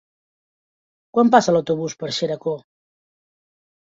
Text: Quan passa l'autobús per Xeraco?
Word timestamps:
Quan 1.17 1.29
passa 1.35 1.53
l'autobús 1.57 1.95
per 1.99 2.09
Xeraco? 2.19 2.53